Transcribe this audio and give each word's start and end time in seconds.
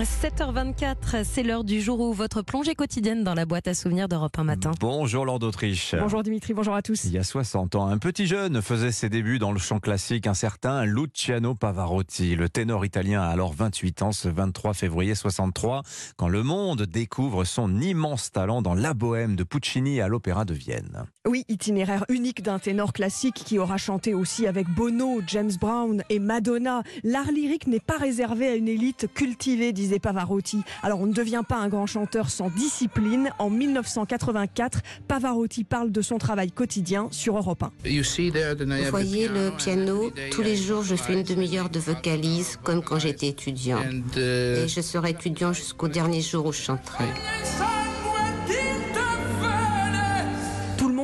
7h24, 0.00 1.22
c'est 1.22 1.42
l'heure 1.42 1.64
du 1.64 1.82
jour 1.82 2.00
où 2.00 2.12
votre 2.14 2.40
plongée 2.40 2.74
quotidienne 2.74 3.24
dans 3.24 3.34
la 3.34 3.44
boîte 3.44 3.68
à 3.68 3.74
souvenirs 3.74 4.08
d'Europe 4.08 4.38
1 4.38 4.44
matin. 4.44 4.70
Bonjour 4.80 5.26
Lord 5.26 5.38
d'Autriche. 5.38 5.94
Bonjour 5.98 6.22
Dimitri, 6.22 6.54
bonjour 6.54 6.74
à 6.74 6.80
tous. 6.80 7.04
Il 7.04 7.12
y 7.12 7.18
a 7.18 7.22
60 7.22 7.74
ans, 7.74 7.86
un 7.86 7.98
petit 7.98 8.26
jeune 8.26 8.62
faisait 8.62 8.90
ses 8.90 9.10
débuts 9.10 9.38
dans 9.38 9.52
le 9.52 9.58
chant 9.58 9.80
classique, 9.80 10.26
un 10.26 10.34
certain 10.34 10.86
Luciano 10.86 11.54
Pavarotti. 11.54 12.36
Le 12.36 12.48
ténor 12.48 12.86
italien 12.86 13.22
a 13.22 13.26
alors 13.26 13.52
28 13.52 14.02
ans 14.02 14.12
ce 14.12 14.28
23 14.28 14.72
février 14.72 15.14
63, 15.14 15.82
quand 16.16 16.28
le 16.28 16.42
monde 16.42 16.82
découvre 16.82 17.44
son 17.44 17.80
immense 17.80 18.32
talent 18.32 18.62
dans 18.62 18.74
La 18.74 18.94
Bohème 18.94 19.36
de 19.36 19.44
Puccini 19.44 20.00
à 20.00 20.08
l'Opéra 20.08 20.46
de 20.46 20.54
Vienne. 20.54 21.04
Oui, 21.28 21.44
itinéraire 21.48 22.04
unique 22.08 22.42
d'un 22.42 22.58
ténor 22.58 22.92
classique 22.92 23.42
qui 23.44 23.58
aura 23.58 23.76
chanté 23.76 24.14
aussi 24.14 24.46
avec 24.46 24.68
Bono, 24.68 25.20
James 25.26 25.52
Brown 25.60 26.02
et 26.08 26.18
Madonna. 26.18 26.82
L'art 27.04 27.30
lyrique 27.30 27.66
n'est 27.66 27.78
pas 27.78 27.98
réservé 27.98 28.48
à 28.48 28.54
une 28.54 28.68
élite 28.68 29.08
cultivée, 29.14 29.72
disait 29.82 29.98
Pavarotti. 29.98 30.62
Alors 30.82 31.00
on 31.00 31.06
ne 31.06 31.12
devient 31.12 31.42
pas 31.46 31.56
un 31.56 31.68
grand 31.68 31.86
chanteur 31.86 32.30
sans 32.30 32.50
discipline. 32.50 33.30
En 33.38 33.50
1984, 33.50 34.80
Pavarotti 35.08 35.64
parle 35.64 35.90
de 35.90 36.02
son 36.02 36.18
travail 36.18 36.52
quotidien 36.52 37.08
sur 37.10 37.36
Europe 37.36 37.62
1. 37.62 37.72
Vous 37.84 38.90
voyez 38.90 39.28
le 39.28 39.50
piano, 39.56 40.10
tous 40.30 40.42
les 40.42 40.56
jours 40.56 40.82
je 40.82 40.94
fais 40.94 41.14
une 41.14 41.22
demi-heure 41.22 41.70
de 41.70 41.80
vocalise 41.80 42.58
comme 42.62 42.82
quand 42.82 42.98
j'étais 42.98 43.28
étudiant. 43.28 43.82
Et 44.16 44.68
je 44.68 44.80
serai 44.80 45.10
étudiant 45.10 45.52
jusqu'au 45.52 45.88
dernier 45.88 46.20
jour 46.20 46.46
où 46.46 46.52
je 46.52 46.62
chanterai. 46.62 47.04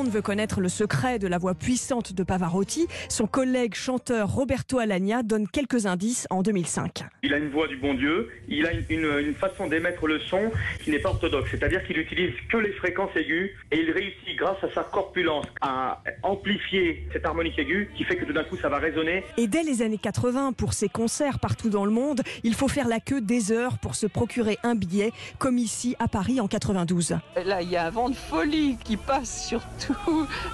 Monde 0.08 0.14
veut 0.14 0.22
connaître 0.22 0.60
le 0.60 0.68
secret 0.70 1.18
de 1.18 1.26
la 1.26 1.36
voix 1.36 1.54
puissante 1.54 2.14
de 2.14 2.22
Pavarotti. 2.22 2.86
Son 3.10 3.26
collègue 3.26 3.74
chanteur 3.74 4.30
Roberto 4.30 4.78
Alagna 4.78 5.22
donne 5.22 5.46
quelques 5.46 5.84
indices 5.84 6.26
en 6.30 6.42
2005. 6.42 7.04
Il 7.22 7.34
a 7.34 7.38
une 7.38 7.50
voix 7.50 7.68
du 7.68 7.76
bon 7.76 7.92
Dieu, 7.94 8.30
il 8.48 8.64
a 8.66 8.70
une, 8.88 9.34
façon 9.34 9.66
d'émettre 9.66 10.06
le 10.06 10.18
son 10.20 10.50
qui 10.82 10.90
n'est 10.90 10.98
pas 10.98 11.10
orthodoxe, 11.10 11.50
c'est-à-dire 11.50 11.84
qu'il 11.84 11.98
utilise 11.98 12.32
que 12.50 12.56
les 12.56 12.72
fréquences 12.72 13.10
aiguës 13.16 13.50
et 13.70 13.80
il 13.80 13.90
réussit 13.90 14.36
grâce 14.36 14.62
à 14.62 14.72
sa 14.72 14.82
corpulence 14.82 15.46
à 15.60 16.02
amplifier 16.22 17.06
cette 17.12 17.26
harmonique 17.26 17.58
aiguë 17.58 17.90
qui 17.96 18.04
fait 18.04 18.16
que 18.16 18.24
tout 18.24 18.32
d'un 18.32 18.44
coup 18.44 18.56
ça 18.56 18.68
va 18.68 18.78
résonner. 18.78 19.24
Et 19.36 19.46
dès 19.46 19.62
les 19.62 19.82
années 19.82 19.98
80, 19.98 20.52
pour 20.52 20.72
ses 20.72 20.88
concerts 20.88 21.38
partout 21.38 21.68
dans 21.68 21.84
le 21.84 21.90
monde, 21.90 22.22
il 22.44 22.54
faut 22.54 22.68
faire 22.68 22.88
la 22.88 23.00
queue 23.00 23.20
des 23.20 23.52
heures 23.52 23.78
pour 23.78 23.94
se 23.94 24.06
procurer 24.06 24.58
un 24.62 24.74
billet, 24.74 25.12
comme 25.38 25.58
ici 25.58 25.96
à 25.98 26.08
Paris 26.08 26.40
en 26.40 26.48
92. 26.48 27.16
Là, 27.44 27.62
il 27.62 27.70
y 27.70 27.76
a 27.76 27.86
un 27.86 27.90
vent 27.90 28.08
de 28.08 28.16
folie 28.16 28.78
qui 28.82 28.96
passe 28.96 29.46
sur 29.48 29.60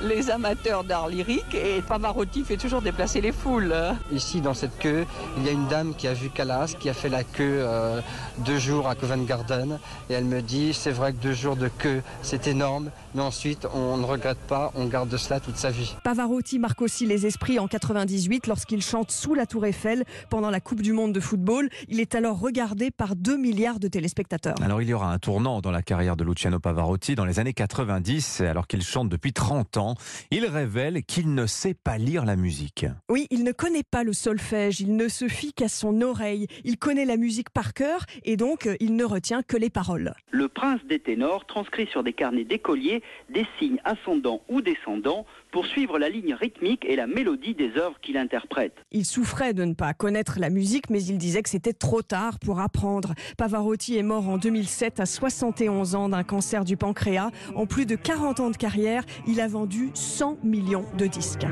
les 0.01 0.31
amateurs 0.31 0.85
d'art 0.85 1.09
lyrique 1.09 1.55
et 1.55 1.83
Pavarotti 1.83 2.45
fait 2.45 2.57
toujours 2.57 2.83
déplacer 2.83 3.21
les 3.21 3.33
foules. 3.33 3.75
Ici, 4.13 4.41
dans 4.41 4.55
cette 4.55 4.79
queue, 4.79 5.07
il 5.39 5.45
y 5.45 5.49
a 5.49 5.53
une 5.53 5.67
dame 5.69 5.95
qui 5.95 6.09
a 6.09 6.15
vu 6.15 6.31
Calas, 6.31 6.75
qui 6.79 6.89
a 6.89 6.95
fait 6.95 7.09
la 7.09 7.25
queue 7.25 7.59
euh, 7.61 8.01
deux 8.39 8.59
jours 8.59 8.89
à 8.89 8.95
Covent 8.95 9.25
Garden. 9.25 9.79
Et 10.11 10.15
elle 10.15 10.25
me 10.25 10.43
dit, 10.43 10.75
c'est 10.75 10.91
vrai 10.91 11.13
que 11.13 11.19
deux 11.19 11.33
jours 11.33 11.57
de 11.57 11.69
queue, 11.69 12.03
c'est 12.23 12.47
énorme, 12.47 12.91
mais 13.15 13.23
ensuite, 13.23 13.67
on 13.75 13.97
ne 13.97 14.05
regrette 14.05 14.39
pas, 14.39 14.73
on 14.75 14.87
garde 14.87 15.15
cela 15.17 15.41
toute 15.41 15.57
sa 15.57 15.71
vie. 15.71 15.95
Pavarotti 16.03 16.59
marque 16.59 16.83
aussi 16.83 17.07
les 17.07 17.27
esprits 17.27 17.59
en 17.59 17.69
98 17.69 18.47
lorsqu'il 18.47 18.83
chante 18.83 19.11
sous 19.11 19.35
la 19.35 19.47
Tour 19.47 19.67
Eiffel 19.67 20.05
pendant 20.31 20.51
la 20.51 20.61
Coupe 20.61 20.83
du 20.83 20.93
Monde 20.93 21.13
de 21.13 21.21
football. 21.21 21.69
Il 21.89 22.01
est 22.01 22.15
alors 22.15 22.39
regardé 22.39 22.91
par 22.91 23.17
2 23.17 23.37
milliards 23.37 23.81
de 23.81 23.89
téléspectateurs. 23.89 24.57
Alors 24.63 24.83
il 24.83 24.89
y 24.89 24.95
aura 24.95 25.13
un 25.13 25.19
tournant 25.19 25.61
dans 25.61 25.71
la 25.71 25.83
carrière 25.83 26.17
de 26.17 26.25
Luciano 26.25 26.59
Pavarotti 26.59 27.15
dans 27.15 27.25
les 27.25 27.39
années 27.39 27.53
90, 27.53 28.41
alors 28.41 28.67
qu'il 28.67 28.83
chante 28.83 29.09
depuis 29.09 29.33
30 29.35 29.77
ans. 29.77 29.95
Il 30.31 30.47
révèle 30.47 31.03
qu'il 31.05 31.35
ne 31.35 31.47
sait 31.47 31.75
pas 31.75 31.99
lire 31.99 32.25
la 32.25 32.37
musique. 32.37 32.87
Oui, 33.11 33.27
il 33.31 33.45
ne 33.45 33.53
connaît 33.53 33.83
pas 33.83 34.05
le 34.05 34.13
solfège, 34.13 34.81
il 34.81 34.97
ne 34.97 35.09
se 35.09 35.29
fie 35.29 35.53
qu'à 35.53 35.69
son 35.69 36.01
oreille. 36.01 36.47
Il 36.65 36.79
connaît 36.79 37.05
la 37.05 37.17
musique 37.17 37.51
par 37.51 37.75
cœur 37.75 38.07
et 38.23 38.37
donc 38.37 38.67
euh, 38.67 38.77
il 38.81 38.97
ne 38.97 39.05
retient 39.05 39.43
que 39.43 39.57
les 39.57 39.71
paroles. 39.71 40.15
Le 40.31 40.49
prince 40.49 40.81
des 40.89 40.99
ténors 40.99 41.45
transcrit 41.47 41.87
sur 41.89 42.03
des 42.03 42.13
carnets 42.13 42.45
d'écoliers 42.45 43.03
des 43.29 43.47
signes 43.59 43.81
ascendants 43.85 44.41
ou 44.49 44.63
descendants 44.63 45.27
pour 45.55 45.67
suivre 45.67 46.01
la 46.01 46.09
ligne 46.09 46.35
rythmique 46.35 46.85
et 46.85 46.97
la 46.97 47.07
mélodie 47.07 47.55
des 47.55 47.77
œuvres 47.77 47.99
qu'il 48.03 48.17
interprète. 48.17 48.75
Il 48.91 49.05
souffrait 49.05 49.55
de 49.55 49.65
ne 49.65 49.75
pas 49.75 49.95
connaître 49.95 50.39
la 50.41 50.51
musique, 50.51 50.91
mais 50.91 51.01
il 51.05 51.17
disait 51.17 51.43
que 51.43 51.49
c'était 51.49 51.73
trop 51.73 52.03
tard 52.03 52.41
pour 52.41 52.59
apprendre. 52.59 53.15
Pavarotti 53.39 53.97
est 53.97 54.03
mort 54.03 54.29
en 54.29 54.37
2007 54.37 54.99
à 54.99 55.07
71 55.07 55.95
ans 55.95 56.09
d'un 56.09 56.25
cancer 56.25 56.65
du 56.65 56.77
pancréas. 56.77 57.31
En 57.55 57.67
plus 57.67 57.87
de 57.87 57.95
40 57.95 58.41
ans 58.41 58.51
de 58.51 58.57
carrière, 58.57 59.05
il 59.27 59.41
a 59.41 59.49
vendu 59.49 59.91
100 59.95 60.39
millions 60.43 60.85
de 60.97 61.07
disques. 61.07 61.47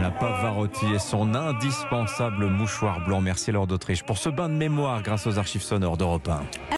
La 0.00 0.10
Pavarotti 0.10 0.86
et 0.94 0.98
son 0.98 1.34
indispensable 1.34 2.46
mouchoir 2.46 3.04
blanc. 3.04 3.20
Merci 3.20 3.52
Lord 3.52 3.66
d'Autriche 3.66 4.02
pour 4.02 4.18
ce 4.18 4.28
bain 4.28 4.48
de 4.48 4.54
mémoire 4.54 5.02
grâce 5.02 5.26
aux 5.26 5.38
archives 5.38 5.62
sonores 5.62 5.96
d'Europe 5.96 6.28
1. 6.28 6.66